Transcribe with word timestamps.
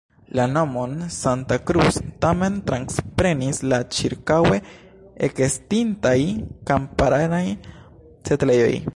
La 0.37 0.45
nomon 0.53 0.93
"Santa 1.15 1.57
Cruz" 1.67 1.99
tamen 2.23 2.55
transprenis 2.69 3.59
la 3.73 3.79
ĉirkaŭe 3.97 4.57
ekestintaj 5.27 6.17
kamparanaj 6.71 7.43
setlejoj. 8.31 8.73